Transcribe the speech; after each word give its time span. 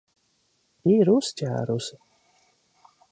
Ir 0.93 1.11
uzķērusi! 1.17 1.99